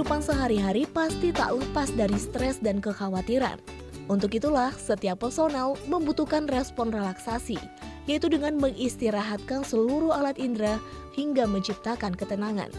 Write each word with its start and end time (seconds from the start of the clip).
Kehidupan 0.00 0.24
sehari-hari 0.24 0.88
pasti 0.88 1.28
tak 1.28 1.60
lepas 1.60 1.92
dari 1.92 2.16
stres 2.16 2.56
dan 2.56 2.80
kekhawatiran. 2.80 3.60
Untuk 4.08 4.32
itulah, 4.32 4.72
setiap 4.72 5.20
personal 5.28 5.76
membutuhkan 5.92 6.48
respon 6.48 6.88
relaksasi, 6.88 7.60
yaitu 8.08 8.32
dengan 8.32 8.56
mengistirahatkan 8.56 9.60
seluruh 9.60 10.16
alat 10.16 10.40
indera 10.40 10.80
hingga 11.12 11.44
menciptakan 11.44 12.16
ketenangan. 12.16 12.72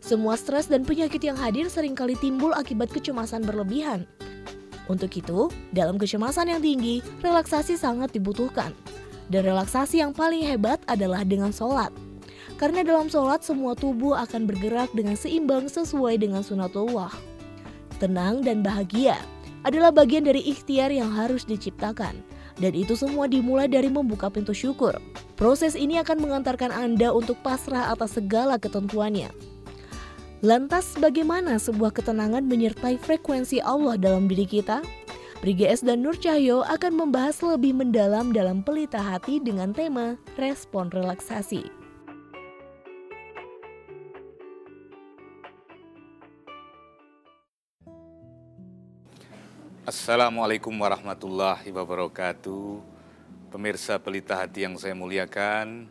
Semua 0.00 0.32
stres 0.40 0.64
dan 0.72 0.80
penyakit 0.80 1.20
yang 1.20 1.36
hadir 1.36 1.68
sering 1.68 1.92
kali 1.92 2.16
timbul 2.24 2.56
akibat 2.56 2.88
kecemasan 2.88 3.44
berlebihan. 3.44 4.08
Untuk 4.88 5.12
itu, 5.12 5.52
dalam 5.76 6.00
kecemasan 6.00 6.56
yang 6.56 6.64
tinggi, 6.64 7.04
relaksasi 7.20 7.76
sangat 7.76 8.16
dibutuhkan. 8.16 8.72
Dan 9.28 9.44
relaksasi 9.44 10.00
yang 10.00 10.16
paling 10.16 10.40
hebat 10.40 10.80
adalah 10.88 11.20
dengan 11.20 11.52
sholat. 11.52 11.92
Karena 12.56 12.80
dalam 12.80 13.12
sholat 13.12 13.44
semua 13.44 13.76
tubuh 13.76 14.16
akan 14.16 14.48
bergerak 14.48 14.88
dengan 14.96 15.12
seimbang 15.12 15.68
sesuai 15.68 16.16
dengan 16.16 16.40
sunatullah. 16.40 17.12
Tenang 18.00 18.40
dan 18.40 18.64
bahagia 18.64 19.20
adalah 19.64 19.92
bagian 19.92 20.24
dari 20.24 20.40
ikhtiar 20.40 20.88
yang 20.88 21.12
harus 21.12 21.44
diciptakan. 21.44 22.16
Dan 22.56 22.72
itu 22.72 22.96
semua 22.96 23.28
dimulai 23.28 23.68
dari 23.68 23.92
membuka 23.92 24.32
pintu 24.32 24.56
syukur. 24.56 24.96
Proses 25.36 25.76
ini 25.76 26.00
akan 26.00 26.24
mengantarkan 26.24 26.72
Anda 26.72 27.12
untuk 27.12 27.36
pasrah 27.44 27.92
atas 27.92 28.16
segala 28.16 28.56
ketentuannya. 28.56 29.28
Lantas 30.40 30.96
bagaimana 30.96 31.60
sebuah 31.60 31.92
ketenangan 31.92 32.48
menyertai 32.48 32.96
frekuensi 32.96 33.60
Allah 33.60 34.00
dalam 34.00 34.24
diri 34.24 34.48
kita? 34.48 34.80
Briges 35.44 35.84
dan 35.84 36.00
Nur 36.00 36.16
Cahyo 36.16 36.64
akan 36.64 36.96
membahas 36.96 37.44
lebih 37.44 37.76
mendalam 37.76 38.32
dalam 38.32 38.64
pelita 38.64 38.96
hati 38.96 39.36
dengan 39.36 39.76
tema 39.76 40.16
respon 40.40 40.88
relaksasi. 40.88 41.75
Assalamualaikum 49.86 50.74
warahmatullahi 50.82 51.70
wabarakatuh. 51.70 52.82
Pemirsa 53.54 54.02
pelita 54.02 54.34
hati 54.34 54.66
yang 54.66 54.74
saya 54.74 54.98
muliakan, 54.98 55.86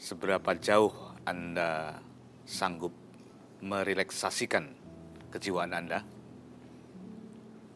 seberapa 0.00 0.56
jauh 0.56 1.12
Anda 1.28 2.00
sanggup 2.48 2.96
merelaksasikan 3.60 4.72
kejiwaan 5.28 5.76
Anda? 5.76 6.00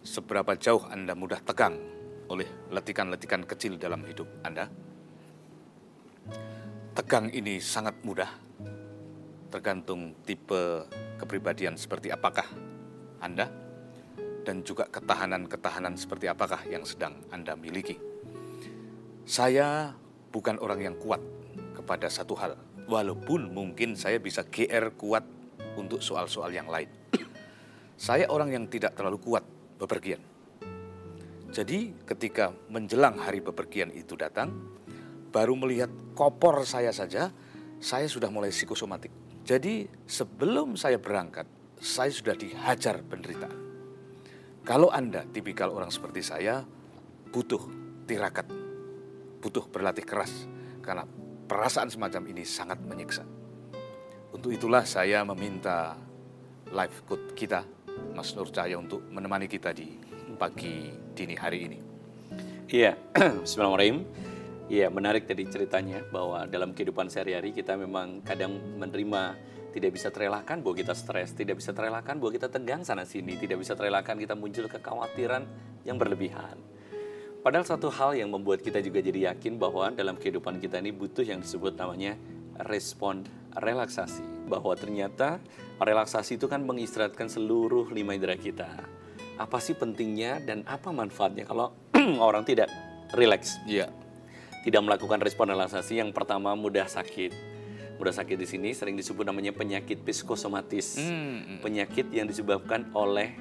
Seberapa 0.00 0.56
jauh 0.56 0.88
Anda 0.88 1.12
mudah 1.12 1.44
tegang 1.44 1.76
oleh 2.32 2.48
letikan-letikan 2.72 3.44
kecil 3.44 3.76
dalam 3.76 4.08
hidup 4.08 4.32
Anda? 4.40 4.64
Tegang 6.96 7.28
ini 7.36 7.60
sangat 7.60 8.00
mudah, 8.00 8.32
tergantung 9.52 10.16
tipe 10.24 10.88
kepribadian 11.20 11.76
seperti 11.76 12.08
apakah 12.08 12.48
Anda, 13.20 13.67
dan 14.48 14.64
juga 14.64 14.88
ketahanan-ketahanan 14.88 16.00
seperti 16.00 16.24
apakah 16.24 16.64
yang 16.64 16.80
sedang 16.88 17.20
Anda 17.28 17.52
miliki. 17.52 18.00
Saya 19.28 19.92
bukan 20.32 20.56
orang 20.64 20.88
yang 20.88 20.96
kuat 20.96 21.20
kepada 21.76 22.08
satu 22.08 22.32
hal, 22.32 22.56
walaupun 22.88 23.52
mungkin 23.52 23.92
saya 23.92 24.16
bisa 24.16 24.48
GR 24.48 24.96
kuat 24.96 25.20
untuk 25.76 26.00
soal-soal 26.00 26.48
yang 26.48 26.64
lain. 26.64 26.88
Saya 28.08 28.30
orang 28.32 28.50
yang 28.54 28.64
tidak 28.70 28.94
terlalu 28.94 29.20
kuat 29.20 29.44
bepergian. 29.76 30.22
Jadi 31.50 31.92
ketika 32.06 32.54
menjelang 32.70 33.18
hari 33.20 33.42
bepergian 33.42 33.90
itu 33.90 34.14
datang, 34.14 34.54
baru 35.34 35.58
melihat 35.58 35.90
kopor 36.14 36.62
saya 36.62 36.94
saja, 36.94 37.34
saya 37.82 38.06
sudah 38.06 38.30
mulai 38.30 38.54
psikosomatik. 38.54 39.10
Jadi 39.42 39.90
sebelum 40.06 40.78
saya 40.78 41.02
berangkat, 41.02 41.46
saya 41.82 42.14
sudah 42.14 42.38
dihajar 42.38 43.02
penderitaan. 43.02 43.67
Kalau 44.68 44.92
Anda 44.92 45.24
tipikal 45.24 45.72
orang 45.72 45.88
seperti 45.88 46.20
saya, 46.20 46.60
butuh 47.32 47.72
tirakat, 48.04 48.44
butuh 49.40 49.64
berlatih 49.64 50.04
keras, 50.04 50.44
karena 50.84 51.08
perasaan 51.48 51.88
semacam 51.88 52.28
ini 52.28 52.44
sangat 52.44 52.76
menyiksa. 52.84 53.24
Untuk 54.28 54.52
itulah 54.52 54.84
saya 54.84 55.24
meminta 55.24 55.96
live 56.68 57.00
coach 57.08 57.32
kita, 57.32 57.64
Mas 58.12 58.36
Nur 58.36 58.52
Cahaya 58.52 58.76
untuk 58.76 59.08
menemani 59.08 59.48
kita 59.48 59.72
di 59.72 59.88
pagi 60.36 60.92
dini 61.16 61.32
hari 61.32 61.58
ini. 61.64 61.78
Iya, 62.68 62.92
Bismillahirrahmanirrahim. 63.48 64.04
Iya, 64.68 64.92
menarik 64.92 65.24
tadi 65.24 65.48
ceritanya 65.48 66.04
bahwa 66.12 66.44
dalam 66.44 66.76
kehidupan 66.76 67.08
sehari-hari 67.08 67.56
kita 67.56 67.72
memang 67.72 68.20
kadang 68.20 68.60
menerima 68.76 69.32
tidak 69.78 69.94
bisa 69.94 70.10
terelakkan 70.10 70.58
bahwa 70.58 70.74
kita 70.74 70.92
stres, 70.98 71.30
tidak 71.38 71.62
bisa 71.62 71.70
terelakkan 71.70 72.18
bahwa 72.18 72.34
kita 72.34 72.50
tegang 72.50 72.82
sana 72.82 73.06
sini, 73.06 73.38
tidak 73.38 73.62
bisa 73.62 73.78
terelakkan 73.78 74.18
kita 74.18 74.34
muncul 74.34 74.66
kekhawatiran 74.66 75.46
yang 75.86 75.94
berlebihan. 75.94 76.58
Padahal 77.38 77.62
satu 77.62 77.86
hal 77.94 78.18
yang 78.18 78.34
membuat 78.34 78.58
kita 78.58 78.82
juga 78.82 78.98
jadi 78.98 79.32
yakin 79.32 79.62
bahwa 79.62 79.94
dalam 79.94 80.18
kehidupan 80.18 80.58
kita 80.58 80.82
ini 80.82 80.90
butuh 80.90 81.22
yang 81.22 81.38
disebut 81.38 81.78
namanya 81.78 82.18
respon 82.66 83.22
relaksasi. 83.54 84.50
Bahwa 84.50 84.74
ternyata 84.74 85.38
relaksasi 85.78 86.42
itu 86.42 86.50
kan 86.50 86.66
mengistirahatkan 86.66 87.30
seluruh 87.30 87.94
lima 87.94 88.18
indera 88.18 88.34
kita. 88.34 88.66
Apa 89.38 89.62
sih 89.62 89.78
pentingnya 89.78 90.42
dan 90.42 90.66
apa 90.66 90.90
manfaatnya 90.90 91.46
kalau 91.46 91.70
orang 92.26 92.42
tidak 92.42 92.66
rileks? 93.14 93.62
Iya. 93.70 93.94
Tidak 94.66 94.82
melakukan 94.82 95.22
respon 95.22 95.54
relaksasi 95.54 96.02
yang 96.02 96.10
pertama 96.10 96.58
mudah 96.58 96.90
sakit. 96.90 97.57
Mudah 97.98 98.14
sakit 98.14 98.38
di 98.38 98.46
sini 98.46 98.70
sering 98.72 98.94
disebut 98.94 99.26
namanya 99.26 99.50
penyakit 99.50 100.00
psikosomatis. 100.06 101.02
Hmm. 101.02 101.58
Penyakit 101.58 102.08
yang 102.14 102.30
disebabkan 102.30 102.88
oleh 102.94 103.34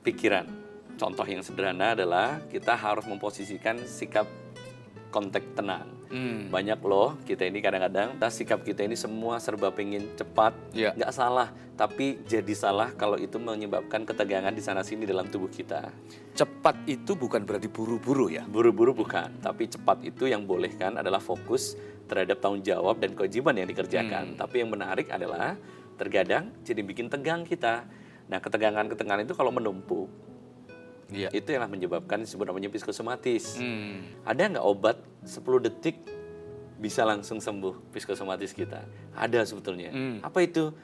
pikiran. 0.00 0.48
Contoh 0.96 1.24
yang 1.28 1.44
sederhana 1.44 1.92
adalah 1.92 2.40
kita 2.48 2.72
harus 2.72 3.04
memposisikan 3.04 3.80
sikap 3.84 4.24
konteks 5.12 5.54
tenang. 5.54 5.86
Hmm. 6.08 6.48
Banyak 6.48 6.80
loh 6.84 7.20
kita 7.28 7.44
ini 7.44 7.60
kadang-kadang 7.60 8.16
tas 8.16 8.36
sikap 8.36 8.64
kita 8.64 8.84
ini 8.84 8.96
semua 8.96 9.36
serba 9.40 9.68
pengen 9.72 10.12
cepat, 10.16 10.56
nggak 10.72 11.12
salah, 11.12 11.52
tapi 11.76 12.20
jadi 12.24 12.52
salah 12.52 12.92
kalau 12.96 13.20
itu 13.20 13.36
menyebabkan 13.36 14.08
ketegangan 14.08 14.52
di 14.52 14.60
sana 14.64 14.80
sini 14.80 15.04
dalam 15.04 15.28
tubuh 15.28 15.52
kita. 15.52 15.88
Cepat 16.32 16.88
itu 16.88 17.12
bukan 17.12 17.44
berarti 17.44 17.68
buru-buru 17.68 18.32
ya. 18.32 18.44
Buru-buru 18.48 18.96
bukan, 18.96 19.40
tapi 19.44 19.68
cepat 19.68 20.00
itu 20.04 20.28
yang 20.28 20.48
bolehkan 20.48 20.96
adalah 20.96 21.20
fokus 21.20 21.76
terhadap 22.08 22.40
tanggung 22.44 22.64
jawab 22.64 23.00
dan 23.00 23.16
kewajiban 23.16 23.56
yang 23.56 23.68
dikerjakan. 23.68 24.36
Tapi 24.36 24.64
yang 24.64 24.68
menarik 24.72 25.08
adalah 25.08 25.56
terkadang 25.96 26.52
jadi 26.64 26.80
bikin 26.84 27.08
tegang 27.08 27.44
kita. 27.44 27.84
Nah, 28.28 28.40
ketegangan-ketegangan 28.40 29.28
itu 29.28 29.36
kalau 29.36 29.52
menumpuk, 29.52 30.08
Iya. 31.12 31.28
itu 31.30 31.48
yang 31.52 31.68
menyebabkan 31.68 32.24
disebut 32.24 32.48
namanya 32.48 32.72
psikosomatis. 32.72 33.60
Hmm. 33.60 34.02
Ada 34.24 34.56
nggak 34.56 34.66
obat 34.66 34.96
10 35.28 35.60
detik 35.60 36.00
bisa 36.82 37.06
langsung 37.06 37.38
sembuh 37.38 37.94
psikosomatis 37.94 38.50
kita? 38.50 38.82
Ada 39.14 39.46
sebetulnya. 39.46 39.94
Hmm. 39.94 40.18
Apa 40.24 40.42
itu? 40.42 40.74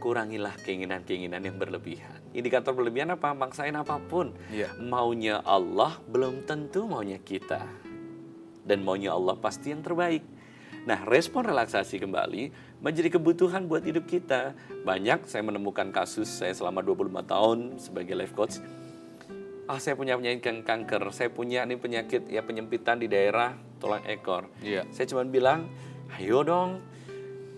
Kurangilah 0.00 0.56
keinginan-keinginan 0.64 1.44
yang 1.44 1.60
berlebihan. 1.60 2.24
Indikator 2.32 2.72
berlebihan 2.72 3.12
apa? 3.12 3.36
Maksain 3.36 3.76
apa 3.76 4.00
pun. 4.00 4.32
Iya. 4.48 4.72
Maunya 4.80 5.44
Allah 5.44 6.00
belum 6.08 6.48
tentu 6.48 6.88
maunya 6.88 7.20
kita. 7.20 7.60
Dan 8.64 8.80
maunya 8.80 9.12
Allah 9.12 9.36
pasti 9.36 9.68
yang 9.74 9.84
terbaik. 9.84 10.24
Nah, 10.88 11.04
respon 11.04 11.44
relaksasi 11.44 12.00
kembali 12.00 12.48
menjadi 12.80 13.20
kebutuhan 13.20 13.68
buat 13.68 13.84
hidup 13.84 14.08
kita. 14.08 14.56
Banyak 14.88 15.28
saya 15.28 15.44
menemukan 15.44 15.92
kasus 15.92 16.32
saya 16.32 16.56
selama 16.56 16.80
25 16.80 17.20
tahun 17.28 17.58
sebagai 17.76 18.16
life 18.16 18.32
coach 18.32 18.56
ah 19.70 19.78
saya 19.78 19.94
punya 19.94 20.18
penyakit 20.18 20.42
kan- 20.42 20.66
kanker, 20.66 21.14
saya 21.14 21.30
punya 21.30 21.62
nih 21.62 21.78
penyakit 21.78 22.26
ya 22.26 22.42
penyempitan 22.42 22.98
di 22.98 23.06
daerah 23.06 23.54
tulang 23.78 24.02
ekor. 24.02 24.50
Iya. 24.58 24.82
Saya 24.90 25.06
cuma 25.06 25.22
bilang, 25.22 25.70
ayo 26.18 26.42
dong, 26.42 26.82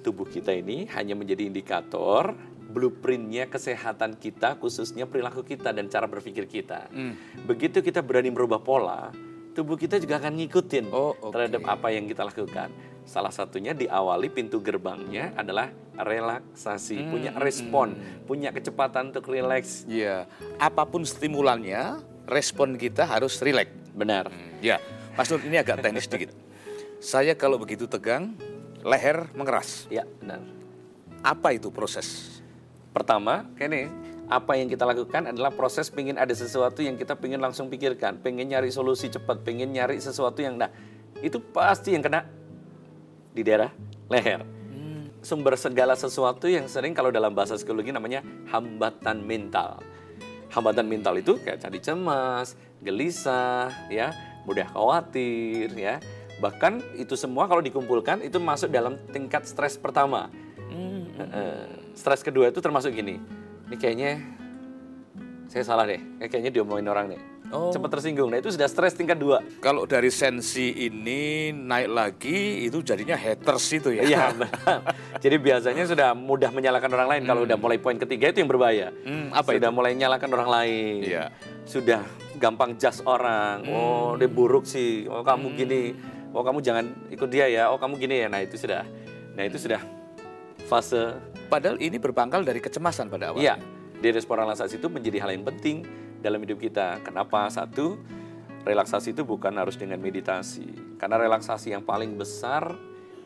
tubuh 0.04 0.28
kita 0.28 0.52
ini 0.52 0.84
hanya 0.92 1.16
menjadi 1.16 1.48
indikator 1.48 2.36
blueprintnya 2.72 3.48
kesehatan 3.48 4.20
kita, 4.20 4.60
khususnya 4.60 5.08
perilaku 5.08 5.40
kita 5.40 5.72
dan 5.72 5.88
cara 5.88 6.04
berpikir 6.04 6.44
kita. 6.44 6.92
Hmm. 6.92 7.16
Begitu 7.48 7.80
kita 7.80 8.04
berani 8.04 8.28
merubah 8.28 8.60
pola, 8.60 9.08
tubuh 9.52 9.76
kita 9.76 9.96
juga 9.96 10.20
akan 10.20 10.36
ngikutin 10.36 10.88
Oh, 10.92 11.16
oke. 11.16 11.32
terhadap 11.32 11.64
apa 11.64 11.92
yang 11.92 12.04
kita 12.04 12.24
lakukan. 12.24 12.68
Salah 13.02 13.34
satunya 13.34 13.74
diawali 13.74 14.30
pintu 14.30 14.62
gerbangnya 14.62 15.34
adalah 15.34 15.74
relaksasi, 15.98 17.10
punya 17.10 17.34
respon, 17.36 17.98
punya 18.24 18.54
kecepatan 18.54 19.10
untuk 19.12 19.28
relax. 19.28 19.84
Iya. 19.90 20.30
Apa 20.56 20.86
pun 20.86 21.02
stimulannya, 21.02 22.00
respon 22.30 22.78
kita 22.78 23.04
harus 23.04 23.42
rileks. 23.42 23.74
Benar. 23.92 24.32
Ya, 24.64 24.80
Mas 25.18 25.28
Nur 25.28 25.44
ini 25.44 25.60
agak 25.60 25.84
teknis 25.84 26.08
sedikit. 26.08 26.32
Saya 27.02 27.36
kalau 27.36 27.60
begitu 27.60 27.84
tegang, 27.84 28.32
leher 28.80 29.28
mengeras. 29.36 29.84
Ya, 29.92 30.08
benar. 30.22 30.40
Apa 31.20 31.52
itu 31.52 31.68
proses? 31.68 32.40
Pertama, 32.94 33.44
kayaknya 33.58 33.92
apa 34.32 34.56
yang 34.56 34.72
kita 34.72 34.88
lakukan 34.88 35.28
adalah 35.28 35.52
proses 35.52 35.92
pengen 35.92 36.16
ada 36.16 36.32
sesuatu 36.32 36.80
yang 36.80 36.96
kita 36.96 37.18
pengen 37.18 37.42
langsung 37.44 37.68
pikirkan, 37.68 38.22
pengen 38.24 38.48
nyari 38.48 38.72
solusi 38.72 39.12
cepat, 39.12 39.44
pengen 39.44 39.76
nyari 39.76 40.00
sesuatu 40.00 40.40
yang 40.40 40.56
nah 40.56 40.72
itu 41.20 41.36
pasti 41.38 41.92
yang 41.92 42.00
kena 42.00 42.24
di 43.32 43.42
daerah 43.42 43.72
leher. 44.12 44.44
sumber 45.22 45.54
segala 45.54 45.94
sesuatu 45.94 46.50
yang 46.50 46.66
sering 46.66 46.98
kalau 46.98 47.14
dalam 47.14 47.30
bahasa 47.30 47.54
psikologi 47.54 47.94
namanya 47.94 48.26
hambatan 48.50 49.22
mental. 49.22 49.78
Hambatan 50.50 50.84
mental 50.84 51.14
itu 51.16 51.38
kayak 51.38 51.62
jadi 51.62 51.78
cemas, 51.78 52.58
gelisah, 52.82 53.70
ya, 53.86 54.10
mudah 54.44 54.66
khawatir, 54.74 55.70
ya. 55.78 56.02
Bahkan 56.42 56.98
itu 56.98 57.14
semua 57.14 57.46
kalau 57.46 57.62
dikumpulkan 57.62 58.20
itu 58.26 58.42
masuk 58.42 58.74
dalam 58.74 58.98
tingkat 59.14 59.46
stres 59.46 59.78
pertama. 59.78 60.28
Hmm. 60.72 61.06
stres 61.94 62.26
kedua 62.26 62.50
itu 62.50 62.58
termasuk 62.58 62.90
gini. 62.90 63.22
Ini 63.70 63.76
kayaknya 63.78 64.10
saya 65.46 65.62
salah 65.62 65.86
deh. 65.86 66.02
Kayaknya 66.18 66.50
diomongin 66.50 66.90
orang 66.90 67.14
nih 67.14 67.31
oh. 67.52 67.70
cepat 67.70 68.00
tersinggung. 68.00 68.32
Nah 68.32 68.40
itu 68.40 68.50
sudah 68.50 68.66
stres 68.66 68.96
tingkat 68.96 69.20
dua. 69.20 69.44
Kalau 69.60 69.84
dari 69.84 70.08
sensi 70.08 70.72
ini 70.72 71.52
naik 71.52 71.88
lagi 71.92 72.66
itu 72.66 72.80
jadinya 72.80 73.14
haters 73.14 73.64
itu 73.76 73.92
ya. 73.94 74.02
Iya 74.02 74.24
Jadi 75.24 75.36
biasanya 75.38 75.84
sudah 75.86 76.16
mudah 76.16 76.50
menyalahkan 76.50 76.90
orang 76.90 77.08
lain. 77.08 77.22
Hmm. 77.22 77.30
Kalau 77.30 77.40
udah 77.44 77.56
mulai 77.60 77.78
poin 77.78 77.96
ketiga 78.00 78.32
itu 78.32 78.42
yang 78.42 78.50
berbahaya. 78.50 78.88
Hmm, 79.04 79.30
apa 79.30 79.54
sudah 79.54 79.70
itu? 79.70 79.76
mulai 79.76 79.90
menyalahkan 79.94 80.30
orang 80.32 80.48
lain. 80.50 81.00
Iya. 81.04 81.24
Sudah 81.68 82.02
gampang 82.40 82.74
jas 82.80 83.04
orang. 83.04 83.62
Hmm. 83.62 83.76
Oh 83.76 84.10
dia 84.16 84.26
buruk 84.26 84.64
sih. 84.64 85.06
Oh 85.06 85.22
kamu 85.22 85.52
hmm. 85.52 85.56
gini. 85.60 85.82
Oh 86.32 86.42
kamu 86.42 86.58
jangan 86.64 86.84
ikut 87.12 87.28
dia 87.28 87.46
ya. 87.46 87.68
Oh 87.70 87.78
kamu 87.78 88.00
gini 88.00 88.24
ya. 88.24 88.28
Nah 88.32 88.40
itu 88.40 88.56
sudah. 88.56 88.82
Nah 89.36 89.44
itu 89.46 89.60
sudah 89.60 89.78
fase. 90.66 91.20
Padahal 91.52 91.76
ini 91.84 92.00
berpangkal 92.00 92.42
dari 92.42 92.64
kecemasan 92.64 93.12
pada 93.12 93.30
awalnya. 93.30 93.44
Iya. 93.44 93.54
Di 94.02 94.08
respon 94.10 94.34
relaksasi 94.42 94.82
itu 94.82 94.90
menjadi 94.90 95.22
hal 95.22 95.30
yang 95.30 95.46
penting 95.46 95.86
dalam 96.22 96.38
hidup 96.40 96.62
kita. 96.62 97.02
Kenapa? 97.02 97.50
Satu, 97.50 97.98
relaksasi 98.62 99.12
itu 99.12 99.26
bukan 99.26 99.52
harus 99.58 99.74
dengan 99.74 99.98
meditasi. 99.98 100.96
Karena 100.96 101.18
relaksasi 101.18 101.74
yang 101.74 101.82
paling 101.82 102.14
besar 102.14 102.78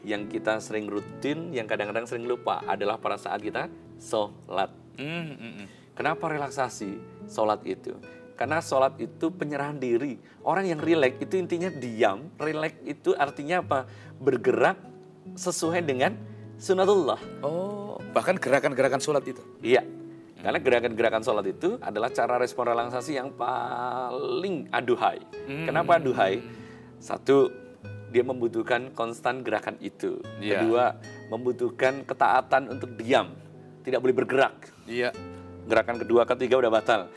yang 0.07 0.31
kita 0.33 0.57
sering 0.65 0.89
rutin, 0.89 1.53
yang 1.53 1.69
kadang-kadang 1.69 2.09
sering 2.09 2.25
lupa 2.25 2.65
adalah 2.65 2.97
pada 2.97 3.21
saat 3.21 3.45
kita 3.45 3.69
sholat. 4.01 4.73
Mm, 4.97 5.37
-hmm. 5.37 5.67
Kenapa 5.93 6.33
relaksasi 6.33 6.97
sholat 7.29 7.61
itu? 7.69 7.93
Karena 8.37 8.61
sholat 8.61 9.01
itu 9.01 9.33
penyerahan 9.33 9.81
diri. 9.81 10.21
Orang 10.45 10.69
yang 10.69 10.77
rileks 10.77 11.25
itu 11.25 11.41
intinya 11.41 11.73
diam. 11.73 12.29
Rileks 12.37 12.85
itu 12.85 13.17
artinya 13.17 13.65
apa? 13.65 13.89
Bergerak 14.21 14.77
sesuai 15.35 15.81
dengan 15.83 16.15
sunatullah. 16.61 17.17
Oh, 17.41 17.97
bahkan 18.13 18.37
gerakan-gerakan 18.37 19.01
sholat 19.01 19.25
itu? 19.25 19.41
Iya, 19.65 19.83
karena 20.47 20.63
gerakan-gerakan 20.63 21.27
sholat 21.27 21.43
itu 21.51 21.75
adalah 21.83 22.07
cara 22.15 22.39
respon 22.39 22.71
relaksasi 22.71 23.19
yang 23.19 23.35
paling 23.35 24.71
aduhai. 24.71 25.19
Hmm. 25.43 25.67
Kenapa 25.67 25.99
aduhai? 25.99 26.39
Satu, 27.03 27.51
dia 28.15 28.23
membutuhkan 28.23 28.95
konstan 28.95 29.43
gerakan 29.43 29.75
itu. 29.83 30.23
Yeah. 30.39 30.63
Kedua, 30.63 31.03
membutuhkan 31.35 32.07
ketaatan 32.07 32.71
untuk 32.71 32.95
diam, 32.95 33.35
tidak 33.83 33.99
boleh 33.99 34.15
bergerak. 34.23 34.71
Iya. 34.87 35.11
Yeah. 35.11 35.13
Gerakan 35.67 35.99
kedua, 35.99 36.23
ketiga 36.31 36.63
udah 36.63 36.71
batal. 36.71 37.11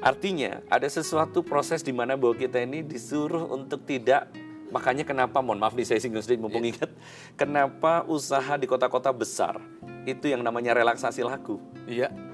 Artinya 0.00 0.64
ada 0.72 0.88
sesuatu 0.88 1.44
proses 1.44 1.84
di 1.84 1.92
mana 1.92 2.16
bahwa 2.16 2.32
kita 2.32 2.64
ini 2.64 2.80
disuruh 2.80 3.44
untuk 3.52 3.84
tidak 3.84 4.32
Makanya 4.70 5.02
kenapa, 5.02 5.42
mohon 5.42 5.58
maaf 5.58 5.74
nih 5.74 5.82
saya 5.82 5.98
singgung 5.98 6.22
sedikit 6.22 6.46
mumpung 6.46 6.62
yeah. 6.62 6.78
ingat, 6.78 6.90
kenapa 7.34 8.06
usaha 8.06 8.54
di 8.54 8.70
kota-kota 8.70 9.10
besar 9.10 9.58
itu 10.06 10.30
yang 10.30 10.46
namanya 10.46 10.78
relaksasi 10.78 11.26
laku. 11.26 11.58
Iya. 11.90 12.29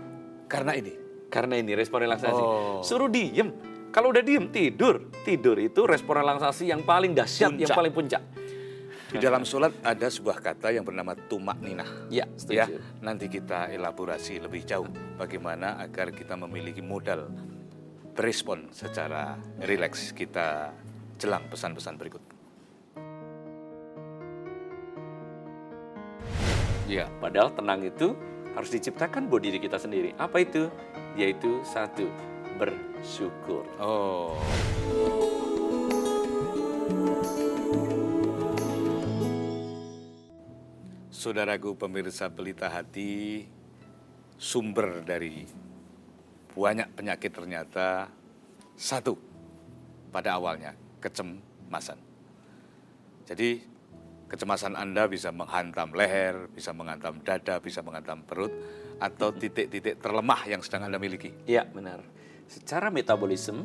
Karena 0.46 0.72
ini? 0.78 0.94
Karena 1.26 1.58
ini 1.58 1.74
respon 1.74 2.06
relaksasi. 2.06 2.42
Oh. 2.42 2.80
Suruh 2.82 3.10
diem. 3.10 3.50
Kalau 3.90 4.14
udah 4.14 4.22
diem 4.22 4.46
tidur. 4.50 5.10
Tidur 5.26 5.58
itu 5.58 5.82
respon 5.84 6.22
relaksasi 6.22 6.70
yang 6.70 6.86
paling 6.86 7.12
dahsyat, 7.14 7.58
yang 7.58 7.70
paling 7.74 7.90
puncak. 7.90 8.22
Di 9.06 9.22
dalam 9.22 9.46
sholat 9.46 9.70
ada 9.86 10.10
sebuah 10.10 10.42
kata 10.42 10.74
yang 10.74 10.82
bernama 10.82 11.14
tumak 11.14 11.62
ninah. 11.62 12.10
Ya, 12.10 12.26
Ya, 12.50 12.66
nanti 12.98 13.30
kita 13.30 13.70
elaborasi 13.70 14.42
lebih 14.42 14.66
jauh 14.66 14.86
bagaimana 15.14 15.78
agar 15.78 16.10
kita 16.10 16.34
memiliki 16.34 16.82
modal 16.82 17.30
berespon 18.18 18.66
secara 18.74 19.38
rileks 19.62 20.10
kita 20.10 20.74
jelang 21.16 21.46
pesan-pesan 21.46 21.94
berikut. 21.94 22.22
Ya, 26.86 27.10
padahal 27.18 27.50
tenang 27.54 27.82
itu 27.82 28.14
harus 28.56 28.72
diciptakan 28.72 29.28
buat 29.28 29.44
diri 29.44 29.60
kita 29.60 29.76
sendiri. 29.76 30.16
Apa 30.16 30.40
itu? 30.40 30.72
Yaitu 31.12 31.60
satu, 31.60 32.08
bersyukur. 32.56 33.68
Oh. 33.76 34.40
Saudaraku 41.12 41.76
pemirsa 41.76 42.32
Pelita 42.32 42.72
Hati, 42.72 43.44
sumber 44.40 45.04
dari 45.04 45.44
banyak 46.56 46.88
penyakit 46.96 47.36
ternyata 47.36 48.08
satu 48.72 49.20
pada 50.08 50.40
awalnya 50.40 50.72
kecemasan. 51.04 52.00
Jadi 53.28 53.75
Kecemasan 54.26 54.74
Anda 54.74 55.06
bisa 55.06 55.30
menghantam 55.30 55.94
leher, 55.94 56.50
bisa 56.50 56.74
menghantam 56.74 57.22
dada, 57.22 57.62
bisa 57.62 57.78
menghantam 57.86 58.26
perut, 58.26 58.50
atau 58.98 59.30
titik-titik 59.30 60.02
terlemah 60.02 60.42
yang 60.50 60.60
sedang 60.66 60.90
Anda 60.90 60.98
miliki. 60.98 61.30
Iya, 61.46 61.62
benar. 61.70 62.02
Secara 62.50 62.90
metabolisme, 62.90 63.62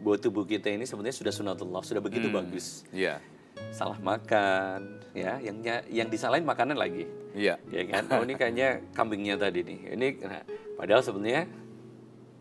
buat 0.00 0.22
tubuh 0.22 0.48
kita 0.48 0.72
ini 0.72 0.88
sebenarnya 0.88 1.16
sudah 1.20 1.32
sunatullah, 1.34 1.82
sudah 1.84 2.00
begitu 2.00 2.32
hmm, 2.32 2.36
bagus. 2.40 2.88
Iya. 2.88 3.20
Salah 3.68 4.00
makan, 4.00 5.02
ya, 5.12 5.42
yang 5.44 5.60
yang 5.90 6.08
disalahin 6.08 6.46
makanan 6.48 6.80
lagi. 6.80 7.04
Iya. 7.36 7.60
Ya 7.68 7.82
kan? 7.90 8.08
Oh 8.08 8.24
ini 8.24 8.38
kayaknya 8.38 8.80
kambingnya 8.96 9.36
tadi 9.36 9.60
nih. 9.60 9.92
Ini 9.92 10.06
nah, 10.24 10.42
padahal 10.78 11.04
sebenarnya 11.04 11.44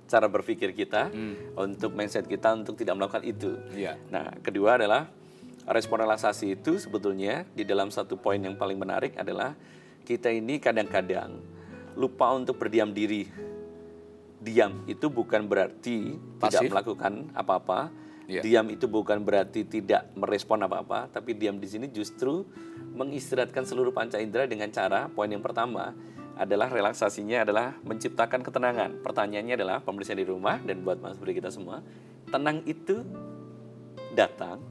cara 0.08 0.31
berpikir 0.31 0.72
kita 0.72 1.12
hmm. 1.12 1.60
untuk 1.60 1.92
mindset 1.92 2.31
kita 2.31 2.56
untuk 2.56 2.80
tidak 2.80 2.96
melakukan 2.96 3.28
itu. 3.28 3.60
Iya. 3.75 4.00
Nah, 4.08 4.31
kedua 4.40 4.80
adalah 4.80 5.12
respon 5.68 6.08
relaksasi 6.08 6.56
itu 6.56 6.80
sebetulnya 6.80 7.44
di 7.52 7.68
dalam 7.68 7.92
satu 7.92 8.16
poin 8.16 8.40
yang 8.40 8.56
paling 8.56 8.80
menarik 8.80 9.19
adalah 9.19 9.52
kita 10.08 10.31
ini 10.31 10.64
kadang-kadang 10.64 11.36
lupa 12.00 12.31
untuk 12.31 12.56
berdiam 12.56 12.95
diri. 12.95 13.28
Diam 14.38 14.86
itu 14.88 15.12
bukan 15.12 15.50
berarti 15.50 16.16
Pasif. 16.40 16.64
tidak 16.64 16.71
melakukan 16.71 17.14
apa-apa. 17.36 17.92
Yeah. 18.28 18.44
Diam 18.44 18.68
itu 18.71 18.88
bukan 18.88 19.24
berarti 19.24 19.64
tidak 19.68 20.12
merespon 20.16 20.64
apa-apa, 20.64 21.12
tapi 21.12 21.36
diam 21.36 21.59
di 21.59 21.68
sini 21.68 21.88
justru 21.92 22.44
mengistirahatkan 22.95 23.64
seluruh 23.64 23.95
panca 23.95 24.19
indera 24.19 24.44
dengan 24.47 24.68
cara 24.71 25.07
poin 25.07 25.31
yang 25.31 25.44
pertama 25.44 25.95
adalah 26.38 26.69
relaksasinya 26.69 27.44
adalah 27.44 27.76
menciptakan 27.81 28.45
ketenangan. 28.45 29.02
Pertanyaannya 29.02 29.56
adalah 29.57 29.78
pemirsa 29.81 30.14
di 30.14 30.28
rumah 30.28 30.62
dan 30.62 30.86
buat 30.86 31.02
Mas 31.02 31.18
Budi 31.18 31.40
kita 31.40 31.50
semua, 31.50 31.81
tenang 32.30 32.62
itu 32.68 33.02
datang 34.14 34.62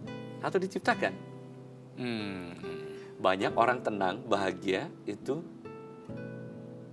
atau 0.47 0.63
diciptakan. 0.63 1.13
Hmm. 1.99 2.55
Banyak 3.19 3.59
orang 3.59 3.83
tenang, 3.83 4.23
bahagia 4.31 4.87
itu 5.11 5.43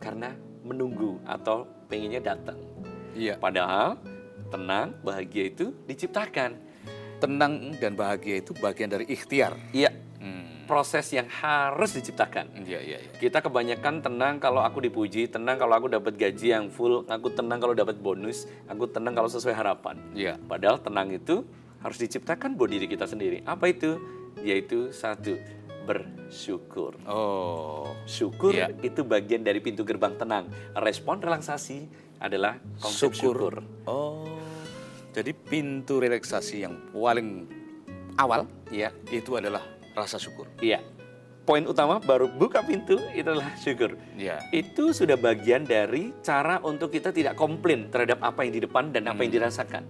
karena 0.01 0.33
menunggu 0.65 1.21
atau 1.27 1.69
pengennya 1.85 2.33
datang. 2.33 2.57
Iya. 3.13 3.37
Padahal 3.37 4.01
tenang, 4.49 4.97
bahagia 5.05 5.53
itu 5.53 5.69
diciptakan. 5.85 6.57
Tenang 7.21 7.77
dan 7.77 7.93
bahagia 7.93 8.41
itu 8.41 8.51
bagian 8.57 8.89
dari 8.89 9.05
ikhtiar. 9.05 9.53
Iya. 9.71 9.93
Hmm. 10.23 10.63
Proses 10.63 11.07
yang 11.11 11.27
harus 11.27 11.93
diciptakan. 11.93 12.63
Iya, 12.63 12.79
iya, 12.79 12.97
iya. 13.03 13.11
Kita 13.19 13.43
kebanyakan 13.43 13.99
tenang 13.99 14.39
kalau 14.39 14.63
aku 14.63 14.79
dipuji, 14.79 15.27
tenang 15.27 15.59
kalau 15.59 15.75
aku 15.75 15.91
dapat 15.91 16.15
gaji 16.15 16.55
yang 16.55 16.71
full, 16.71 17.03
aku 17.05 17.27
tenang 17.31 17.59
kalau 17.59 17.75
dapat 17.75 17.99
bonus, 17.99 18.47
aku 18.71 18.87
tenang 18.87 19.13
kalau 19.13 19.27
sesuai 19.27 19.55
harapan. 19.55 19.99
Iya. 20.15 20.39
Padahal 20.47 20.79
tenang 20.79 21.11
itu 21.11 21.43
harus 21.83 21.97
diciptakan 21.99 22.55
buat 22.55 22.71
diri 22.71 22.87
kita 22.87 23.05
sendiri. 23.05 23.43
Apa 23.43 23.69
itu? 23.69 23.99
Yaitu 24.41 24.89
satu, 24.95 25.37
bersyukur. 25.83 26.95
Oh, 27.05 27.91
syukur 28.07 28.55
yeah. 28.55 28.71
itu 28.81 29.03
bagian 29.03 29.43
dari 29.43 29.59
pintu 29.59 29.83
gerbang 29.83 30.15
tenang. 30.15 30.47
Respon 30.79 31.19
relaksasi 31.19 31.85
adalah 32.23 32.57
konsep 32.79 33.11
syukur. 33.11 33.59
syukur. 33.59 33.85
Oh, 33.85 34.39
jadi 35.11 35.35
pintu 35.35 35.99
relaksasi 35.99 36.65
yang 36.65 36.79
paling 36.95 37.45
awal 38.17 38.47
ya 38.71 38.89
itu 39.11 39.35
adalah 39.37 39.61
rasa 39.93 40.17
syukur. 40.17 40.49
Iya. 40.63 40.81
Poin 41.43 41.67
utama 41.67 41.99
baru 41.99 42.31
buka 42.31 42.63
pintu 42.63 42.95
itu 43.11 43.27
adalah 43.27 43.51
syukur. 43.59 43.99
Iya. 44.15 44.39
Itu 44.55 44.95
sudah 44.95 45.19
bagian 45.19 45.67
dari 45.67 46.15
cara 46.23 46.63
untuk 46.63 46.95
kita 46.95 47.11
tidak 47.11 47.35
komplain 47.35 47.91
terhadap 47.91 48.23
apa 48.23 48.47
yang 48.47 48.55
di 48.55 48.61
depan 48.63 48.95
dan 48.95 49.11
apa 49.11 49.19
hmm. 49.19 49.23
yang 49.27 49.31
dirasakan. 49.43 49.83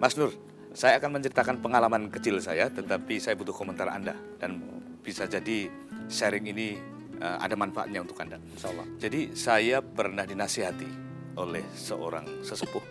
Mas 0.00 0.16
Nur, 0.16 0.32
saya 0.74 0.98
akan 0.98 1.22
menceritakan 1.22 1.62
pengalaman 1.62 2.10
kecil 2.10 2.42
saya, 2.42 2.66
tetapi 2.66 3.22
saya 3.22 3.38
butuh 3.38 3.54
komentar 3.54 3.86
Anda 3.86 4.18
dan 4.42 4.58
bisa 5.06 5.30
jadi 5.30 5.70
sharing 6.10 6.50
ini 6.50 6.74
uh, 7.22 7.38
ada 7.38 7.54
manfaatnya 7.54 8.02
untuk 8.02 8.18
Anda. 8.18 8.42
Insya 8.42 8.74
Allah. 8.74 8.86
Jadi 8.98 9.38
saya 9.38 9.78
pernah 9.78 10.26
dinasihati 10.26 10.90
oleh 11.38 11.62
seorang 11.78 12.42
sesepuh. 12.42 12.82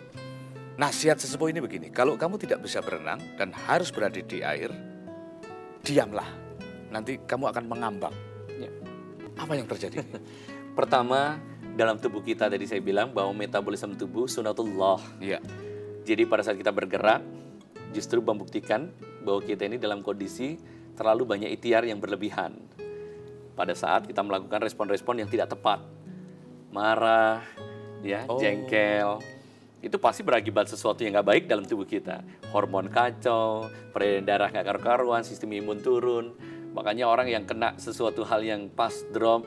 Nasihat 0.80 1.20
sesepuh 1.20 1.52
ini 1.52 1.60
begini, 1.60 1.92
kalau 1.92 2.16
kamu 2.16 2.40
tidak 2.40 2.64
bisa 2.64 2.80
berenang 2.80 3.20
dan 3.36 3.52
harus 3.52 3.92
berada 3.92 4.18
di 4.18 4.40
air, 4.40 4.72
diamlah. 5.84 6.26
Nanti 6.88 7.20
kamu 7.20 7.52
akan 7.52 7.64
mengambang. 7.68 8.16
Ya. 8.48 8.72
Apa 9.38 9.60
yang 9.60 9.68
terjadi? 9.68 10.00
Pertama, 10.78 11.36
dalam 11.76 12.00
tubuh 12.00 12.24
kita 12.24 12.48
tadi 12.48 12.64
saya 12.64 12.80
bilang 12.80 13.12
bahwa 13.12 13.36
metabolisme 13.36 13.92
tubuh 13.94 14.24
sunatullah. 14.24 15.20
Iya. 15.20 15.38
Jadi 16.02 16.26
pada 16.26 16.42
saat 16.42 16.58
kita 16.58 16.74
bergerak, 16.74 17.22
justru 17.94 18.18
membuktikan 18.18 18.90
bahwa 19.22 19.40
kita 19.40 19.70
ini 19.70 19.78
dalam 19.78 20.02
kondisi 20.02 20.58
terlalu 20.98 21.24
banyak 21.24 21.50
ikhtiar 21.54 21.86
yang 21.86 22.02
berlebihan. 22.02 22.58
Pada 23.54 23.72
saat 23.72 24.10
kita 24.10 24.20
melakukan 24.26 24.58
respon-respon 24.58 25.22
yang 25.22 25.30
tidak 25.30 25.54
tepat, 25.54 25.78
marah, 26.74 27.46
ya, 28.02 28.26
Oh. 28.26 28.36
jengkel, 28.42 29.22
itu 29.78 29.96
pasti 30.02 30.26
berakibat 30.26 30.66
sesuatu 30.66 31.06
yang 31.06 31.14
nggak 31.14 31.28
baik 31.28 31.44
dalam 31.46 31.62
tubuh 31.62 31.86
kita. 31.86 32.26
Hormon 32.50 32.90
kacau, 32.90 33.70
peredaran 33.94 34.26
darah 34.26 34.48
nggak 34.50 34.66
karu-karuan, 34.66 35.22
sistem 35.22 35.54
imun 35.54 35.78
turun. 35.78 36.34
Makanya 36.74 37.06
orang 37.06 37.30
yang 37.30 37.46
kena 37.46 37.78
sesuatu 37.78 38.26
hal 38.26 38.42
yang 38.42 38.66
pas 38.66 38.90
drop, 39.14 39.46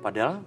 padahal 0.00 0.40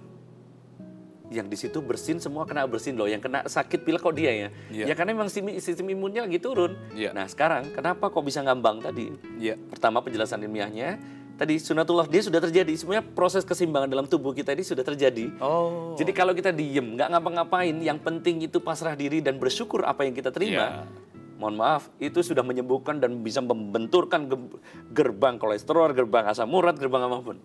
yang 1.30 1.50
di 1.50 1.58
situ 1.58 1.82
bersin 1.82 2.22
semua 2.22 2.46
kena 2.46 2.66
bersin 2.70 2.94
loh. 2.94 3.10
Yang 3.10 3.26
kena 3.26 3.42
sakit 3.46 3.82
pilek 3.82 4.02
kok 4.02 4.14
dia 4.14 4.30
ya? 4.30 4.48
Iya. 4.70 4.84
Ya 4.90 4.94
karena 4.94 5.16
memang 5.16 5.30
sistem, 5.32 5.90
imunnya 5.90 6.22
lagi 6.22 6.38
turun. 6.38 6.78
Iya. 6.94 7.10
Nah 7.10 7.26
sekarang 7.26 7.74
kenapa 7.74 8.10
kok 8.10 8.22
bisa 8.22 8.42
ngambang 8.46 8.78
tadi? 8.82 9.10
Iya. 9.38 9.58
Pertama 9.58 10.02
penjelasan 10.02 10.42
ilmiahnya 10.46 10.98
tadi 11.36 11.60
sunatullah 11.60 12.08
dia 12.08 12.22
sudah 12.24 12.40
terjadi. 12.40 12.72
Semuanya 12.78 13.04
proses 13.04 13.44
keseimbangan 13.44 13.90
dalam 13.92 14.06
tubuh 14.08 14.32
kita 14.32 14.56
ini 14.56 14.64
sudah 14.64 14.86
terjadi. 14.86 15.34
Oh. 15.42 15.92
Jadi 15.98 16.12
kalau 16.16 16.32
kita 16.32 16.54
diem, 16.54 16.96
nggak 16.96 17.12
ngapa-ngapain, 17.12 17.76
yang 17.82 18.00
penting 18.00 18.46
itu 18.46 18.62
pasrah 18.62 18.96
diri 18.96 19.20
dan 19.20 19.36
bersyukur 19.36 19.84
apa 19.84 20.06
yang 20.08 20.14
kita 20.16 20.32
terima. 20.32 20.86
Iya. 20.86 21.04
Mohon 21.36 21.56
maaf, 21.60 21.92
itu 22.00 22.24
sudah 22.24 22.40
menyembuhkan 22.40 22.96
dan 22.96 23.20
bisa 23.20 23.44
membenturkan 23.44 24.24
ge- 24.24 24.56
gerbang 24.96 25.36
kolesterol, 25.36 25.92
gerbang 25.92 26.24
asam 26.32 26.48
urat, 26.48 26.72
gerbang 26.80 27.04
apa 27.04 27.20
pun. 27.20 27.36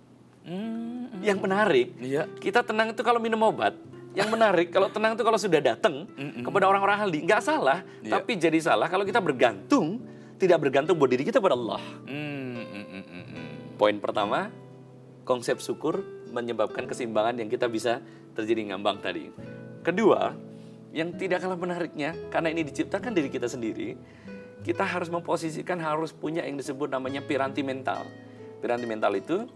Yang 1.21 1.39
menarik, 1.39 1.87
Iya. 2.01 2.25
kita 2.41 2.65
tenang 2.65 2.91
itu 2.91 3.01
kalau 3.05 3.21
minum 3.21 3.39
obat. 3.45 3.77
Yang 4.11 4.29
menarik, 4.33 4.67
kalau 4.75 4.91
tenang 4.91 5.15
itu 5.15 5.23
kalau 5.23 5.39
sudah 5.39 5.61
datang 5.63 6.03
kepada 6.43 6.67
orang-orang 6.67 6.99
ahli, 7.07 7.23
nggak 7.23 7.39
salah. 7.39 7.79
Iya. 8.03 8.19
Tapi 8.19 8.35
jadi 8.35 8.59
salah 8.59 8.91
kalau 8.91 9.07
kita 9.07 9.23
bergantung, 9.23 10.03
tidak 10.35 10.59
bergantung 10.67 10.99
buat 10.99 11.07
diri 11.07 11.23
kita 11.23 11.39
pada 11.39 11.55
Allah. 11.55 11.79
Hmm, 12.09 12.65
hmm. 12.65 13.77
Poin 13.79 13.95
pertama, 14.03 14.51
konsep 15.23 15.63
syukur 15.63 16.03
menyebabkan 16.33 16.85
keseimbangan 16.89 17.39
yang 17.39 17.47
kita 17.47 17.71
bisa 17.71 18.03
terjadi 18.35 18.73
ngambang 18.73 18.99
tadi. 18.99 19.31
Kedua, 19.81 20.35
yang 20.91 21.15
tidak 21.15 21.41
kalah 21.41 21.55
menariknya, 21.55 22.11
karena 22.27 22.51
ini 22.51 22.67
diciptakan 22.67 23.15
diri 23.15 23.31
kita 23.31 23.47
sendiri, 23.47 23.95
kita 24.61 24.85
harus 24.85 25.07
memposisikan, 25.07 25.79
harus 25.79 26.11
punya 26.13 26.45
yang 26.45 26.59
disebut 26.59 26.91
namanya 26.91 27.23
piranti 27.23 27.63
mental. 27.63 28.05
Piranti 28.61 28.85
mental 28.85 29.17
itu 29.17 29.47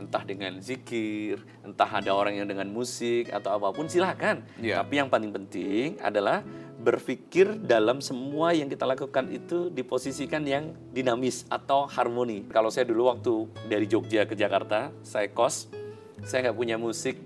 entah 0.00 0.24
dengan 0.24 0.56
zikir, 0.64 1.44
entah 1.60 1.86
ada 1.86 2.16
orang 2.16 2.40
yang 2.40 2.48
dengan 2.48 2.72
musik 2.72 3.28
atau 3.28 3.60
apa 3.60 3.70
pun 3.76 3.86
silahkan. 3.86 4.40
Iya. 4.56 4.80
Tapi 4.80 4.94
yang 4.96 5.12
paling 5.12 5.30
penting 5.30 6.00
adalah 6.00 6.40
berpikir 6.80 7.60
dalam 7.60 8.00
semua 8.00 8.56
yang 8.56 8.72
kita 8.72 8.88
lakukan 8.88 9.28
itu 9.28 9.68
diposisikan 9.68 10.40
yang 10.48 10.72
dinamis 10.96 11.44
atau 11.52 11.84
harmoni. 11.84 12.48
Kalau 12.48 12.72
saya 12.72 12.88
dulu 12.88 13.12
waktu 13.12 13.34
dari 13.68 13.84
Jogja 13.84 14.24
ke 14.24 14.32
Jakarta, 14.32 14.88
saya 15.04 15.28
kos, 15.28 15.68
saya 16.24 16.48
nggak 16.48 16.56
punya 16.56 16.80
musik 16.80 17.20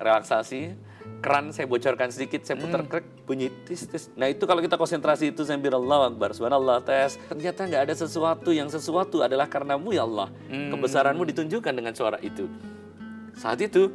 relaksasi, 0.00 0.72
keran 1.20 1.52
saya 1.52 1.68
bocorkan 1.68 2.08
sedikit, 2.12 2.44
saya 2.44 2.56
putar 2.60 2.84
krek, 2.88 3.04
bunyi 3.28 3.48
tis 3.64 3.88
tis. 3.88 4.08
Nah 4.16 4.28
itu 4.28 4.44
kalau 4.44 4.60
kita 4.64 4.76
konsentrasi 4.76 5.32
itu 5.32 5.44
sambil 5.44 5.76
Allah 5.76 6.12
Akbar, 6.12 6.32
Subhanallah, 6.32 6.84
tes. 6.84 7.20
Ternyata 7.28 7.64
nggak 7.68 7.82
ada 7.90 7.94
sesuatu 7.96 8.50
yang 8.52 8.68
sesuatu 8.68 9.20
adalah 9.24 9.48
karenamu 9.48 9.92
ya 9.92 10.04
Allah. 10.04 10.28
Kebesaranmu 10.48 11.24
ditunjukkan 11.28 11.72
dengan 11.72 11.92
suara 11.92 12.16
itu. 12.20 12.48
Saat 13.34 13.60
itu 13.64 13.90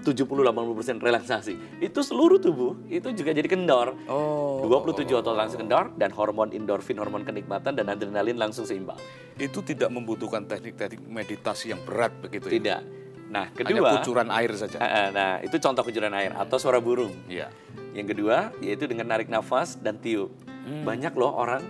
70-80% 0.00 1.02
relaksasi. 1.02 1.82
Itu 1.82 2.00
seluruh 2.00 2.38
tubuh 2.40 2.78
itu 2.88 3.10
juga 3.12 3.34
jadi 3.34 3.48
kendor. 3.50 3.98
Oh. 4.08 4.62
27 4.64 5.04
otot 5.10 5.34
langsung 5.34 5.66
kendor 5.66 5.92
dan 5.98 6.14
hormon 6.14 6.54
endorfin, 6.54 6.96
hormon 6.96 7.26
kenikmatan 7.26 7.76
dan 7.76 7.90
adrenalin 7.90 8.38
langsung 8.38 8.64
seimbang. 8.64 8.96
Itu 9.36 9.60
tidak 9.60 9.90
membutuhkan 9.92 10.46
teknik-teknik 10.46 11.02
meditasi 11.04 11.74
yang 11.74 11.82
berat 11.84 12.14
begitu 12.22 12.48
ya? 12.48 12.52
Tidak. 12.56 12.99
Nah, 13.30 13.46
Hanya 13.54 13.62
kedua, 13.62 13.90
kucuran 14.02 14.28
air 14.34 14.50
saja. 14.58 14.78
Ah, 14.82 15.08
nah 15.14 15.30
itu 15.38 15.54
contoh 15.62 15.86
kucuran 15.86 16.10
air 16.18 16.34
atau 16.34 16.58
suara 16.58 16.82
burung. 16.82 17.14
Iya. 17.30 17.46
Yang 17.94 18.18
kedua 18.18 18.50
yaitu 18.58 18.90
dengan 18.90 19.06
narik 19.06 19.30
nafas 19.30 19.78
dan 19.78 20.02
tiup. 20.02 20.34
Banyak 20.66 21.14
loh 21.14 21.30
orang 21.38 21.62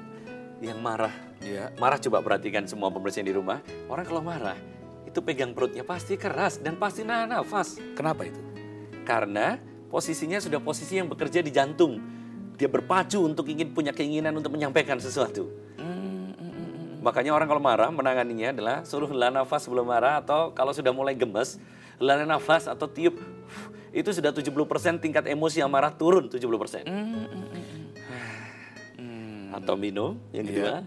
yang 0.64 0.80
marah. 0.80 1.12
Iya. 1.44 1.76
Marah 1.76 2.00
coba 2.00 2.24
perhatikan 2.24 2.64
semua 2.64 2.88
pembersihan 2.88 3.28
di 3.28 3.36
rumah. 3.36 3.60
Orang 3.92 4.08
kalau 4.08 4.24
marah 4.24 4.56
itu 5.04 5.20
pegang 5.20 5.52
perutnya 5.52 5.84
pasti 5.84 6.16
keras 6.16 6.64
dan 6.64 6.80
pasti 6.80 7.04
nahan 7.04 7.28
nafas. 7.28 7.76
Kenapa 7.92 8.24
itu? 8.24 8.40
Karena 9.04 9.60
posisinya 9.92 10.40
sudah 10.40 10.64
posisi 10.64 10.96
yang 10.96 11.12
bekerja 11.12 11.44
di 11.44 11.52
jantung. 11.52 12.00
Dia 12.56 12.68
berpacu 12.68 13.20
untuk 13.24 13.48
ingin 13.48 13.72
punya 13.72 13.92
keinginan 13.92 14.36
untuk 14.36 14.52
menyampaikan 14.52 15.00
sesuatu. 15.00 15.48
Makanya 17.00 17.32
orang 17.32 17.48
kalau 17.48 17.62
marah 17.64 17.88
menanganinya 17.88 18.52
adalah 18.52 18.76
suruh 18.84 19.08
hela 19.08 19.32
nafas 19.32 19.64
sebelum 19.64 19.88
marah 19.88 20.20
atau 20.20 20.52
kalau 20.52 20.70
sudah 20.76 20.92
mulai 20.92 21.16
gemes, 21.16 21.56
hela 21.96 22.20
nafas 22.28 22.68
atau 22.68 22.84
tiup. 22.84 23.16
Itu 23.90 24.12
sudah 24.14 24.30
70% 24.30 25.02
tingkat 25.02 25.26
emosi 25.26 25.64
yang 25.64 25.72
marah 25.72 25.90
turun 25.90 26.28
70%. 26.30 26.86
Atau 29.50 29.74
minum 29.74 30.20
yang 30.30 30.46
kedua. 30.46 30.86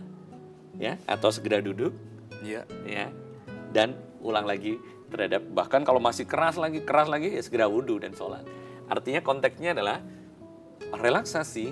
Ya, 0.74 0.98
atau 1.06 1.30
segera 1.30 1.62
duduk 1.62 1.94
Iya. 2.44 2.62
ya 2.84 3.08
dan 3.72 3.96
ulang 4.20 4.44
lagi 4.44 4.78
terhadap 5.08 5.42
bahkan 5.56 5.88
kalau 5.88 6.04
masih 6.04 6.28
keras 6.28 6.60
lagi 6.60 6.84
keras 6.84 7.08
lagi 7.08 7.32
ya 7.32 7.42
segera 7.42 7.72
wudhu 7.72 7.98
dan 8.04 8.12
sholat 8.12 8.44
artinya 8.92 9.24
konteksnya 9.24 9.72
adalah 9.72 10.04
relaksasi 10.92 11.72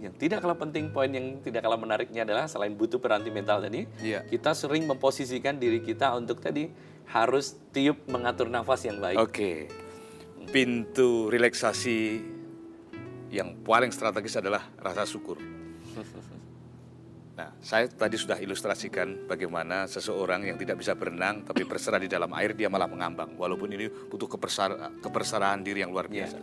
yang 0.00 0.16
tidak 0.16 0.40
kalah 0.40 0.56
penting 0.56 0.88
poin 0.90 1.12
yang 1.12 1.44
tidak 1.44 1.60
kalah 1.60 1.76
menariknya 1.76 2.24
adalah 2.24 2.48
selain 2.48 2.72
butuh 2.72 2.96
peranti 2.96 3.28
mental 3.28 3.60
tadi 3.60 3.84
Iya. 4.00 4.24
kita 4.24 4.56
sering 4.56 4.88
memposisikan 4.88 5.60
diri 5.60 5.84
kita 5.84 6.16
untuk 6.16 6.40
tadi 6.40 6.72
harus 7.12 7.60
tiup 7.70 8.08
mengatur 8.08 8.48
nafas 8.48 8.88
yang 8.88 8.96
baik 8.98 9.20
Oke. 9.20 9.68
Pintu 10.50 11.28
relaksasi 11.30 12.18
yang 13.30 13.62
paling 13.62 13.94
strategis 13.94 14.34
adalah 14.34 14.66
rasa 14.82 15.06
syukur. 15.06 15.38
Nah, 17.40 17.56
saya 17.64 17.88
tadi 17.88 18.20
sudah 18.20 18.36
ilustrasikan 18.36 19.24
bagaimana 19.24 19.88
seseorang 19.88 20.44
yang 20.44 20.60
tidak 20.60 20.76
bisa 20.76 20.92
berenang 20.92 21.40
tapi 21.40 21.64
berserah 21.64 21.96
di 21.96 22.04
dalam 22.04 22.28
air 22.36 22.52
dia 22.52 22.68
malah 22.68 22.84
mengambang. 22.84 23.32
Walaupun 23.32 23.72
ini 23.72 23.88
butuh 23.88 24.28
kebersar- 24.28 25.00
keberserahan 25.00 25.64
diri 25.64 25.80
yang 25.80 25.88
luar 25.88 26.04
biasa. 26.04 26.36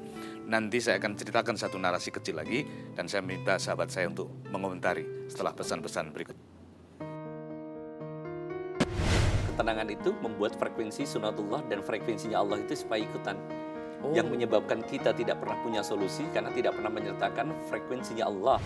Nanti 0.50 0.82
saya 0.82 0.98
akan 0.98 1.14
ceritakan 1.14 1.54
satu 1.54 1.78
narasi 1.78 2.10
kecil 2.10 2.42
lagi 2.42 2.66
dan 2.98 3.06
saya 3.06 3.22
minta 3.22 3.62
sahabat 3.62 3.94
saya 3.94 4.10
untuk 4.10 4.26
mengomentari 4.50 5.30
setelah 5.30 5.54
pesan-pesan 5.54 6.10
berikut. 6.10 6.38
ketenangan 9.58 9.90
itu 9.90 10.14
membuat 10.22 10.54
frekuensi 10.62 11.02
sunatullah 11.02 11.66
dan 11.66 11.82
frekuensinya 11.82 12.46
Allah 12.46 12.62
itu 12.62 12.78
supaya 12.78 13.02
ikutan 13.02 13.34
yang 14.14 14.30
menyebabkan 14.30 14.86
kita 14.86 15.18
tidak 15.18 15.42
pernah 15.42 15.58
punya 15.66 15.82
solusi 15.82 16.30
karena 16.30 16.54
tidak 16.54 16.78
pernah 16.78 16.94
menyertakan 16.94 17.58
frekuensinya 17.66 18.30
Allah 18.30 18.62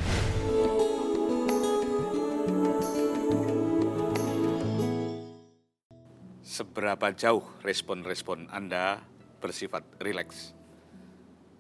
Seberapa 6.42 7.10
jauh 7.16 7.42
respon-respon 7.66 8.52
Anda 8.52 9.02
bersifat 9.42 9.82
rileks? 10.04 10.54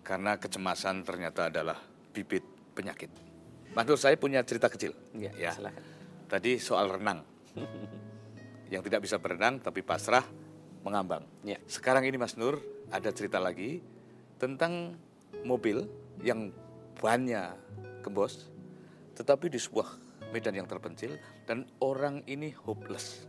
Karena 0.04 0.38
kecemasan 0.38 1.02
ternyata 1.08 1.50
adalah 1.50 1.80
bibit 2.12 2.44
penyakit. 2.76 3.10
Mas 3.72 3.88
Nur, 3.88 3.98
saya 3.98 4.20
punya 4.20 4.44
cerita 4.44 4.68
kecil. 4.68 4.92
ya, 5.16 5.56
silakan 5.56 5.84
Tadi 6.28 6.60
soal 6.60 6.88
renang. 6.92 7.24
Yang 8.72 8.82
tidak 8.88 9.02
bisa 9.04 9.18
berenang 9.20 9.60
tapi 9.60 9.84
pasrah 9.84 10.24
mengambang. 10.84 11.24
Ya. 11.44 11.60
Sekarang 11.68 12.08
ini 12.08 12.16
Mas 12.16 12.36
Nur 12.40 12.60
ada 12.92 13.12
cerita 13.12 13.40
lagi 13.40 13.84
tentang 14.40 14.96
mobil 15.44 15.86
yang 16.24 16.52
bannya 17.00 17.56
gembos 18.02 18.52
tetapi 19.16 19.50
di 19.50 19.60
sebuah 19.60 20.11
medan 20.32 20.56
yang 20.56 20.68
terpencil 20.68 21.20
dan 21.46 21.68
orang 21.84 22.24
ini 22.26 22.56
hopeless. 22.66 23.28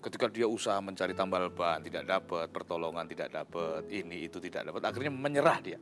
Ketika 0.00 0.30
dia 0.30 0.46
usaha 0.46 0.78
mencari 0.78 1.18
tambal 1.18 1.50
ban 1.50 1.82
tidak 1.82 2.06
dapat, 2.06 2.46
pertolongan 2.54 3.10
tidak 3.10 3.26
dapat, 3.26 3.90
ini 3.90 4.30
itu 4.30 4.38
tidak 4.38 4.70
dapat, 4.70 4.82
akhirnya 4.86 5.10
menyerah 5.10 5.58
dia. 5.58 5.78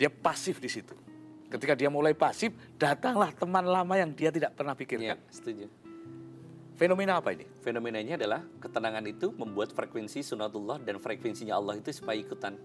Dia 0.00 0.08
pasif 0.08 0.58
di 0.58 0.70
situ. 0.72 0.96
Ketika 1.52 1.76
dia 1.76 1.92
mulai 1.92 2.16
pasif, 2.16 2.56
datanglah 2.80 3.28
teman 3.36 3.68
lama 3.68 3.94
yang 4.00 4.16
dia 4.16 4.32
tidak 4.32 4.56
pernah 4.56 4.72
ya 4.72 4.80
pikirkan. 4.80 5.18
setuju 5.28 5.68
Fenomena 6.72 7.20
apa 7.20 7.36
ini? 7.36 7.44
fenomenanya 7.60 8.16
adalah 8.16 8.40
ketenangan 8.58 9.04
itu 9.04 9.28
membuat 9.36 9.76
frekuensi 9.76 10.24
sunatullah 10.24 10.80
dan 10.80 10.96
frekuensinya 10.96 11.54
Allah 11.54 11.76
itu 11.76 11.92
supaya 11.92 12.16
ikutan 12.16 12.56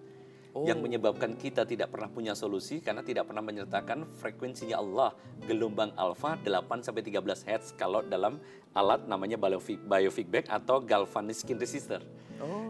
yang 0.65 0.81
menyebabkan 0.81 1.37
kita 1.37 1.67
tidak 1.67 1.93
pernah 1.93 2.09
punya 2.09 2.33
solusi 2.33 2.81
karena 2.81 3.05
tidak 3.05 3.29
pernah 3.29 3.43
menyertakan 3.43 4.07
frekuensinya 4.17 4.79
Allah 4.79 5.13
gelombang 5.45 5.93
alfa 5.93 6.39
8 6.41 6.81
sampai 6.81 7.03
13 7.05 7.21
Hz 7.45 7.75
kalau 7.77 8.01
dalam 8.01 8.41
alat 8.73 9.05
namanya 9.05 9.37
biofeed- 9.37 9.85
biofeedback 9.85 10.49
atau 10.49 10.81
galvanic 10.81 11.37
skin 11.37 11.59
resistor. 11.61 12.01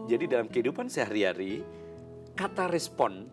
Jadi 0.08 0.24
dalam 0.24 0.48
kehidupan 0.48 0.88
sehari-hari 0.88 1.60
kata 2.32 2.68
respon 2.72 3.28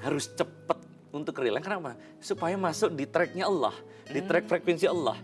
harus 0.00 0.32
cepat 0.32 0.80
untuk 1.12 1.36
relax 1.38 1.62
kenapa? 1.66 1.92
Supaya 2.22 2.56
masuk 2.56 2.96
di 2.96 3.04
tracknya 3.04 3.46
Allah, 3.46 3.74
di 4.08 4.20
track 4.24 4.48
frekuensi 4.48 4.88
Allah. 4.88 5.18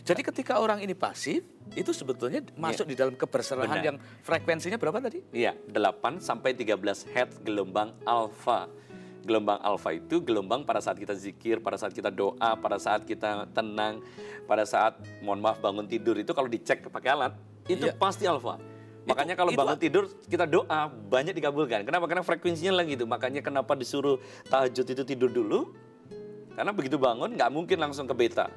Jadi 0.00 0.20
ketika 0.24 0.58
orang 0.58 0.80
ini 0.80 0.96
pasif, 0.96 1.44
itu 1.76 1.90
sebetulnya 1.92 2.42
masuk 2.56 2.88
di 2.88 2.96
dalam 2.98 3.14
keberserahan 3.14 3.70
Benar. 3.70 3.84
yang 3.84 3.96
frekuensinya 4.24 4.80
berapa 4.80 4.98
tadi? 4.98 5.22
Iya, 5.30 5.54
8 5.68 6.18
sampai 6.18 6.56
13 6.56 7.06
Hz 7.06 7.44
gelombang 7.44 7.94
alfa. 8.02 8.66
Gelombang 9.20 9.60
alfa 9.60 9.92
itu 9.92 10.24
gelombang 10.24 10.64
pada 10.64 10.80
saat 10.80 10.96
kita 10.96 11.12
zikir, 11.12 11.60
pada 11.60 11.76
saat 11.76 11.92
kita 11.92 12.08
doa, 12.08 12.56
pada 12.56 12.80
saat 12.80 13.04
kita 13.04 13.44
tenang, 13.52 14.00
pada 14.48 14.64
saat 14.64 14.96
mohon 15.20 15.44
maaf 15.44 15.60
bangun 15.60 15.84
tidur 15.84 16.16
itu 16.16 16.32
kalau 16.32 16.48
dicek 16.48 16.88
pakai 16.88 17.12
alat 17.12 17.36
itu 17.68 17.84
Iya. 17.84 17.94
pasti 17.94 18.24
alfa. 18.24 18.56
Makanya 19.04 19.36
kalau 19.36 19.52
itu- 19.52 19.60
bangun 19.60 19.78
tidur 19.80 20.04
kita 20.24 20.48
doa 20.48 20.88
banyak 20.88 21.36
dikabulkan. 21.36 21.84
Kenapa? 21.84 22.08
Karena 22.08 22.24
frekuensinya 22.24 22.80
lagi 22.80 22.96
itu. 22.96 23.04
Makanya 23.04 23.40
kenapa 23.44 23.76
disuruh 23.76 24.16
tahajud 24.48 24.86
itu 24.88 25.02
tidur 25.04 25.28
dulu? 25.28 25.72
Karena 26.56 26.72
begitu 26.72 26.96
bangun 27.00 27.36
nggak 27.36 27.50
mungkin 27.52 27.76
langsung 27.80 28.08
ke 28.08 28.14
beta. 28.16 28.48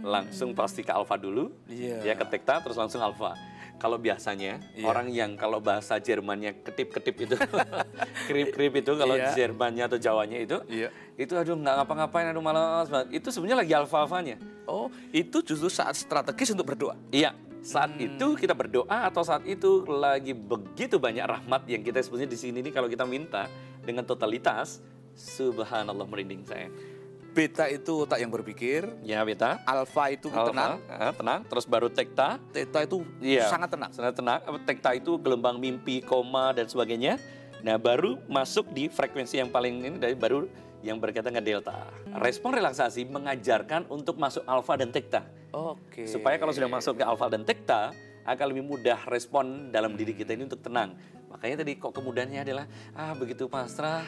Langsung 0.00 0.52
pasti 0.52 0.82
ke 0.82 0.90
alfa 0.90 1.14
dulu, 1.14 1.50
Iya. 1.66 2.02
ya 2.02 2.14
ke 2.14 2.24
tekta 2.24 2.60
terus 2.60 2.74
langsung 2.74 3.00
alfa. 3.00 3.34
Kalau 3.78 3.94
biasanya 3.94 4.58
Iya. 4.74 4.84
orang 4.84 5.06
yang 5.06 5.38
kalau 5.38 5.62
bahasa 5.62 5.98
Jermannya 5.98 6.66
ketip-ketip 6.66 7.14
itu, 7.14 7.34
krip-krip 8.26 8.74
itu 8.74 8.92
kalau 8.94 9.14
Iya. 9.14 9.30
Jermannya 9.34 9.86
atau 9.86 9.98
Jawanya 9.98 10.38
itu, 10.42 10.58
Iya. 10.66 10.90
itu 11.14 11.32
aduh 11.32 11.54
nggak 11.54 11.74
ngapa-ngapain, 11.82 12.26
aduh 12.26 12.42
malas 12.42 12.90
banget. 12.90 13.22
Itu 13.22 13.30
sebenarnya 13.30 13.62
lagi 13.62 13.72
alfa-alfanya. 13.74 14.36
Oh, 14.66 14.90
itu 15.10 15.40
justru 15.46 15.70
saat 15.70 15.94
strategis 15.94 16.50
untuk 16.50 16.66
berdoa. 16.66 16.98
Iya, 17.14 17.32
saat 17.62 17.94
Hmm. 17.94 18.02
itu 18.02 18.26
kita 18.34 18.52
berdoa 18.52 19.06
atau 19.06 19.22
saat 19.22 19.46
itu 19.46 19.86
lagi 19.86 20.34
begitu 20.34 20.98
banyak 20.98 21.22
rahmat 21.22 21.62
yang 21.70 21.86
kita 21.86 22.02
sebetulnya 22.02 22.26
di 22.26 22.38
sini 22.38 22.58
nih 22.60 22.74
kalau 22.74 22.90
kita 22.90 23.06
minta 23.06 23.46
dengan 23.80 24.02
totalitas, 24.02 24.82
subhanallah 25.14 26.06
merinding 26.06 26.42
saya. 26.42 26.66
Beta 27.38 27.70
itu 27.70 28.02
otak 28.02 28.18
yang 28.18 28.34
berpikir, 28.34 28.82
Ya 29.06 29.22
beta, 29.22 29.62
alfa 29.62 30.10
itu 30.10 30.26
alfa, 30.26 30.50
tenang, 30.50 30.72
ah, 30.90 31.14
tenang, 31.14 31.40
terus 31.46 31.70
baru 31.70 31.86
tekta, 31.86 32.42
theta 32.50 32.82
itu 32.82 33.06
Iya. 33.22 33.46
sangat 33.46 33.70
tenang. 33.70 33.94
Sangat 33.94 34.18
tenang. 34.18 34.42
Apa, 34.42 34.58
Tekta 34.66 34.90
itu 34.98 35.14
gelombang 35.22 35.54
mimpi, 35.54 36.02
koma 36.02 36.50
dan 36.50 36.66
sebagainya. 36.66 37.14
Nah, 37.62 37.78
baru 37.78 38.18
masuk 38.26 38.74
di 38.74 38.90
frekuensi 38.90 39.38
yang 39.38 39.54
paling 39.54 39.86
ini 39.86 39.96
dari 40.02 40.18
baru 40.18 40.50
yang 40.82 40.98
berkaitan 40.98 41.30
dengan 41.30 41.46
delta. 41.46 41.86
Respon 42.18 42.58
relaksasi 42.58 43.06
mengajarkan 43.06 43.86
untuk 43.86 44.18
masuk 44.18 44.42
alfa 44.42 44.74
dan 44.74 44.90
tekta. 44.90 45.22
Oke. 45.54 46.10
Supaya 46.10 46.42
kalau 46.42 46.50
sudah 46.50 46.66
masuk 46.66 46.98
ke 46.98 47.06
alfa 47.06 47.30
dan 47.30 47.46
tekta 47.46 47.94
akan 48.26 48.46
lebih 48.50 48.66
mudah 48.66 48.98
respon 49.06 49.70
dalam 49.70 49.94
diri 49.94 50.10
kita 50.10 50.34
ini 50.34 50.50
untuk 50.50 50.58
tenang. 50.58 50.98
Makanya 51.30 51.62
tadi 51.62 51.78
kok 51.78 51.94
kemudahannya 51.94 52.40
adalah 52.42 52.66
ah 52.98 53.14
begitu 53.14 53.46
pasrah 53.46 54.04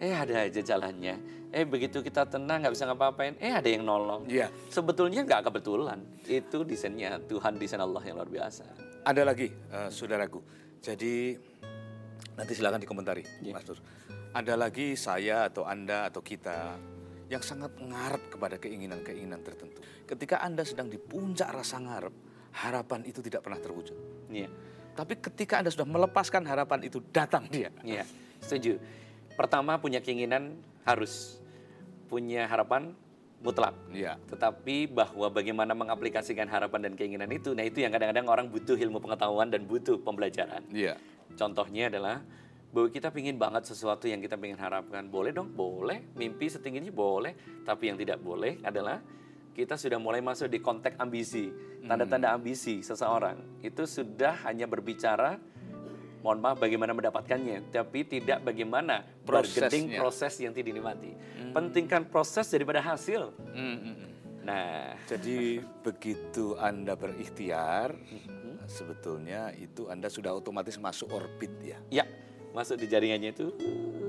eh 0.00 0.14
ada 0.14 0.46
aja 0.48 0.60
jalannya. 0.60 1.14
Eh 1.54 1.64
begitu 1.64 2.04
kita 2.04 2.28
tenang 2.28 2.64
nggak 2.64 2.74
bisa 2.74 2.84
ngapa-ngapain, 2.90 3.34
eh 3.40 3.52
ada 3.54 3.68
yang 3.68 3.86
nolong. 3.86 4.28
Iya. 4.28 4.52
Sebetulnya 4.68 5.24
nggak 5.24 5.48
kebetulan. 5.48 5.98
Itu 6.26 6.66
desainnya 6.66 7.16
Tuhan, 7.24 7.56
desain 7.56 7.80
Allah 7.80 8.02
yang 8.04 8.20
luar 8.20 8.28
biasa. 8.28 8.64
Ada 9.06 9.22
lagi, 9.22 9.48
eh, 9.48 9.88
saudaraku. 9.88 10.40
Jadi 10.82 11.38
nanti 12.36 12.52
silakan 12.52 12.82
dikomentari, 12.82 13.24
Iya. 13.40 13.56
Mas 13.56 13.64
Nur. 13.64 13.78
Ada 14.36 14.54
lagi 14.58 14.92
saya 15.00 15.48
atau 15.48 15.64
anda 15.64 16.12
atau 16.12 16.20
kita 16.20 16.76
yang 17.26 17.42
sangat 17.42 17.74
ngarep 17.80 18.36
kepada 18.36 18.60
keinginan-keinginan 18.60 19.40
tertentu. 19.42 19.80
Ketika 20.06 20.44
anda 20.44 20.62
sedang 20.62 20.86
di 20.86 21.00
puncak 21.00 21.50
rasa 21.50 21.80
ngarep, 21.80 22.14
harapan 22.52 23.00
itu 23.08 23.24
tidak 23.24 23.42
pernah 23.42 23.58
terwujud. 23.58 23.96
Iya. 24.30 24.48
Tapi 24.96 25.18
ketika 25.20 25.60
anda 25.60 25.68
sudah 25.68 25.88
melepaskan 25.88 26.46
harapan 26.48 26.88
itu, 26.88 27.02
datang 27.12 27.44
dia. 27.52 27.68
Iya, 27.84 28.04
setuju. 28.40 28.80
Pertama 29.36 29.76
punya 29.76 30.00
keinginan 30.00 30.56
harus 30.82 31.38
punya 32.08 32.48
harapan 32.48 32.96
mutlak. 33.44 33.76
Iya. 33.92 34.16
Tetapi 34.32 34.88
bahwa 34.90 35.28
bagaimana 35.28 35.76
mengaplikasikan 35.76 36.48
harapan 36.48 36.90
dan 36.90 36.92
keinginan 36.96 37.28
itu, 37.28 37.52
nah 37.52 37.62
itu 37.62 37.84
yang 37.84 37.92
kadang-kadang 37.92 38.26
orang 38.26 38.46
butuh 38.48 38.74
ilmu 38.74 38.98
pengetahuan 38.98 39.52
dan 39.52 39.68
butuh 39.68 40.00
pembelajaran. 40.00 40.64
Iya. 40.72 40.96
Contohnya 41.36 41.92
adalah 41.92 42.24
bahwa 42.72 42.88
kita 42.88 43.12
pingin 43.12 43.36
banget 43.36 43.68
sesuatu 43.68 44.08
yang 44.08 44.24
kita 44.24 44.40
pengen 44.40 44.56
harapkan. 44.56 45.06
Boleh 45.06 45.36
dong, 45.36 45.52
boleh. 45.52 46.16
Mimpi 46.16 46.48
setinggi 46.48 46.80
ini 46.80 46.90
boleh. 46.90 47.62
Tapi 47.62 47.92
yang 47.92 47.98
tidak 48.00 48.18
boleh 48.24 48.60
adalah 48.64 49.00
kita 49.56 49.76
sudah 49.80 49.96
mulai 49.96 50.20
masuk 50.20 50.48
di 50.48 50.60
konteks 50.60 50.96
ambisi. 51.00 51.48
Tanda-tanda 51.86 52.34
ambisi 52.34 52.82
seseorang 52.82 53.62
itu 53.62 53.86
sudah 53.86 54.44
hanya 54.48 54.66
berbicara 54.66 55.38
mohon 56.26 56.42
maaf 56.42 56.58
bagaimana 56.58 56.90
mendapatkannya, 56.90 57.70
tapi 57.70 58.02
tidak 58.02 58.42
bagaimana 58.42 59.06
Prosesnya. 59.22 59.94
proses 59.94 60.34
yang 60.42 60.50
tidak 60.50 60.74
dinikmati. 60.74 61.14
Pentingkan 61.54 62.10
proses 62.10 62.50
daripada 62.50 62.82
hasil. 62.82 63.30
Mm, 63.54 63.62
mm, 63.62 63.94
mm. 63.94 64.10
Nah, 64.42 64.98
Jadi 65.06 65.62
begitu 65.86 66.58
anda 66.58 66.98
berikhtiar, 66.98 67.94
sebetulnya 68.66 69.54
itu 69.54 69.86
anda 69.86 70.10
sudah 70.10 70.34
otomatis 70.34 70.74
masuk 70.82 71.14
orbit 71.14 71.54
ya. 71.62 71.78
ya 72.02 72.04
masuk 72.50 72.74
di 72.82 72.90
jaringannya 72.90 73.30
itu, 73.30 73.54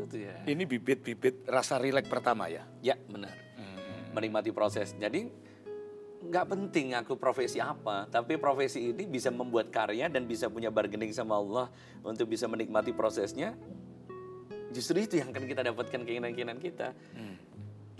itu 0.09 0.17
ya. 0.25 0.41
Ini 0.49 0.63
bibit-bibit 0.65 1.45
rasa 1.45 1.77
rileks 1.77 2.09
pertama 2.09 2.49
ya. 2.49 2.65
Ya, 2.81 2.97
benar. 2.97 3.33
Menikmati 4.17 4.49
proses. 4.49 4.97
Jadi 4.97 5.29
nggak 6.17 6.45
penting 6.49 6.97
aku 6.97 7.13
profesi 7.15 7.61
apa, 7.61 8.09
tapi 8.09 8.35
profesi 8.41 8.89
ini 8.89 9.05
bisa 9.05 9.29
membuat 9.29 9.69
karya 9.69 10.09
dan 10.09 10.25
bisa 10.25 10.49
punya 10.49 10.73
bargaining 10.73 11.13
sama 11.13 11.37
Allah 11.37 11.69
untuk 12.01 12.27
bisa 12.31 12.49
menikmati 12.49 12.91
prosesnya. 12.91 13.53
Justru 14.73 14.99
itu 14.99 15.21
yang 15.21 15.31
akan 15.31 15.45
kita 15.47 15.61
dapatkan 15.63 15.99
keinginan-keinginan 16.03 16.59
kita. 16.59 16.91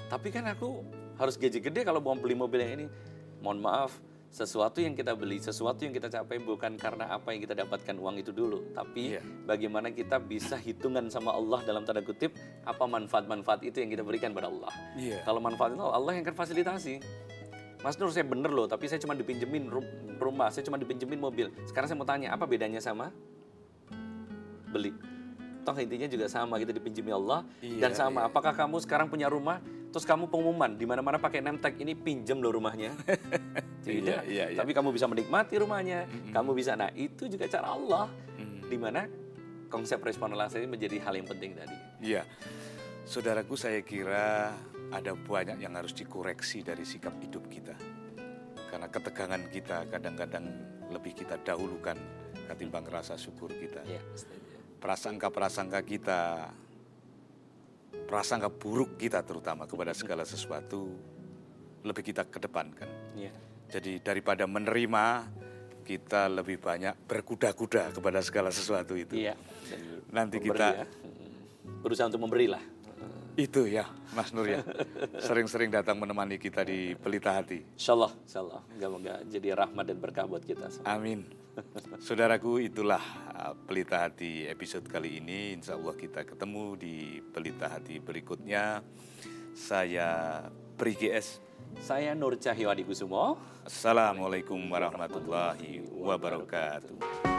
Tapi 0.08 0.28
kan 0.32 0.48
aku 0.48 0.84
harus 1.20 1.36
gaji 1.36 1.60
gede 1.60 1.82
kalau 1.84 2.00
mau 2.00 2.16
beli 2.16 2.36
mobil 2.36 2.60
yang 2.64 2.74
ini. 2.84 2.88
Mohon 3.38 3.60
maaf, 3.64 3.92
sesuatu 4.34 4.82
yang 4.84 4.98
kita 4.98 5.14
beli, 5.16 5.38
sesuatu 5.40 5.86
yang 5.86 5.94
kita 5.96 6.10
capai 6.12 6.42
bukan 6.42 6.76
karena 6.76 7.10
apa 7.12 7.32
yang 7.32 7.42
kita 7.42 7.54
dapatkan 7.54 7.96
uang 7.96 8.18
itu 8.20 8.32
dulu, 8.34 8.74
tapi 8.74 9.16
Iya. 9.16 9.22
bagaimana 9.46 9.94
kita 9.94 10.18
bisa 10.20 10.58
hitungan 10.58 11.08
sama 11.08 11.32
Allah 11.34 11.64
dalam 11.64 11.86
tanda 11.86 12.02
kutip 12.02 12.34
apa 12.66 12.84
manfaat-manfaat 12.86 13.64
itu 13.64 13.80
yang 13.82 13.90
kita 13.94 14.04
berikan 14.04 14.34
pada 14.34 14.50
Allah. 14.50 14.74
Iya. 14.98 15.22
Kalau 15.24 15.40
manfaat 15.40 15.78
itu 15.78 15.86
Allah 15.86 16.12
yang 16.18 16.24
akan 16.28 16.36
fasilitasi. 16.36 16.96
Mas 17.80 17.96
Nur 17.96 18.10
saya 18.10 18.26
bener 18.26 18.50
loh, 18.50 18.66
tapi 18.66 18.86
saya 18.86 18.98
cuma 18.98 19.14
dipinjemin 19.14 19.70
ru- 19.70 19.86
rumah, 20.18 20.50
saya 20.50 20.66
cuma 20.66 20.76
dipinjemin 20.76 21.18
mobil. 21.18 21.54
Sekarang 21.64 21.86
saya 21.86 21.96
mau 21.96 22.06
tanya, 22.06 22.34
apa 22.34 22.44
bedanya 22.44 22.78
sama 22.78 23.14
beli? 24.68 24.92
Toh 25.62 25.76
intinya 25.76 26.08
juga 26.08 26.26
sama, 26.26 26.56
kita 26.56 26.72
dipinjemi 26.72 27.12
Allah 27.12 27.44
Iya, 27.60 27.82
dan 27.84 27.92
sama. 27.92 28.24
iya. 28.24 28.28
Apakah 28.32 28.56
kamu 28.56 28.80
sekarang 28.80 29.08
punya 29.08 29.28
rumah, 29.28 29.60
terus 29.92 30.08
kamu 30.08 30.26
pengumuman 30.26 30.74
di 30.74 30.88
mana-mana 30.88 31.20
pakai 31.20 31.44
name 31.44 31.60
tag 31.60 31.76
ini 31.76 31.92
pinjam 31.92 32.40
loh 32.40 32.56
rumahnya? 32.56 32.96
Tidak. 33.84 34.24
Iya, 34.24 34.24
iya, 34.26 34.46
iya. 34.52 34.58
Tapi 34.58 34.72
kamu 34.72 34.90
bisa 34.90 35.06
menikmati 35.06 35.60
rumahnya, 35.60 36.08
kamu 36.32 36.56
bisa. 36.56 36.74
Nah 36.74 36.90
itu 36.92 37.28
juga 37.28 37.46
cara 37.46 37.72
Allah, 37.72 38.08
di 38.64 38.76
mana 38.76 39.06
konsep 39.68 40.00
respon 40.00 40.32
relaksasi 40.32 40.64
menjadi 40.66 41.04
hal 41.04 41.20
yang 41.20 41.28
penting 41.28 41.52
tadi. 41.54 41.76
Iya. 42.00 42.24
Saudaraku 43.04 43.56
saya 43.56 43.84
kira 43.84 44.56
ada 44.92 45.12
banyak 45.14 45.60
yang 45.60 45.74
harus 45.76 45.92
dikoreksi 45.92 46.64
dari 46.64 46.88
sikap 46.88 47.16
hidup 47.20 47.48
kita. 47.52 47.76
Karena 48.68 48.88
ketegangan 48.88 49.44
kita 49.52 49.88
kadang-kadang 49.88 50.46
lebih 50.92 51.16
kita 51.16 51.40
dahulukan 51.44 51.98
ketimbang 52.48 52.88
rasa 52.88 53.20
syukur 53.20 53.52
kita. 53.52 53.84
Ya. 53.84 54.00
Prasangka-prasangka 54.80 55.80
kita, 55.84 56.52
prasangka 58.08 58.48
buruk 58.48 58.96
kita 58.96 59.24
terutama 59.24 59.68
kepada 59.68 59.92
segala 59.92 60.24
sesuatu 60.24 60.92
lebih 61.84 62.04
kita 62.04 62.28
kedepankan. 62.28 62.88
Iya. 63.16 63.32
Jadi 63.68 64.00
daripada 64.00 64.48
menerima, 64.48 65.28
kita 65.88 66.28
lebih 66.32 66.60
banyak 66.60 66.96
berkuda-kuda 67.08 67.96
kepada 67.96 68.20
segala 68.20 68.52
sesuatu 68.52 68.96
itu. 68.96 69.16
Iya. 69.16 69.36
Nanti 70.12 70.40
memberi 70.40 70.48
kita- 70.52 70.76
ya. 70.84 70.88
berusaha 71.84 72.08
untuk 72.12 72.24
memberilah. 72.24 72.77
Itu 73.38 73.70
ya, 73.70 73.86
Mas 74.18 74.34
Nur 74.34 74.50
ya. 74.50 74.66
Sering-sering 75.30 75.70
datang 75.70 76.02
menemani 76.02 76.42
kita 76.42 76.66
di 76.66 76.98
Pelita 76.98 77.38
Hati. 77.38 77.78
Insya 77.78 77.94
Allah, 77.94 78.12
insya 78.26 78.42
Allah. 78.42 78.62
Moga-moga 78.66 79.14
jadi 79.30 79.54
rahmat 79.54 79.86
dan 79.86 79.98
berkah 80.02 80.26
buat 80.26 80.42
kita. 80.42 80.74
semua. 80.74 80.90
Amin. 80.90 81.22
Saudaraku, 82.02 82.58
itulah 82.66 83.02
uh, 83.30 83.54
Pelita 83.54 84.02
Hati 84.02 84.50
episode 84.50 84.90
kali 84.90 85.22
ini. 85.22 85.54
Insya 85.54 85.78
Allah 85.78 85.94
kita 85.94 86.26
ketemu 86.26 86.74
di 86.82 87.22
Pelita 87.22 87.70
Hati 87.70 88.02
berikutnya. 88.02 88.82
Saya 89.54 90.42
Pri 90.74 90.98
GS. 90.98 91.38
Saya 91.78 92.18
Nur 92.18 92.42
Cahyo 92.42 92.74
Adikusumo. 92.74 93.38
Assalamualaikum 93.70 94.58
warahmatullahi 94.66 95.86
wabarakatuh. 95.94 97.37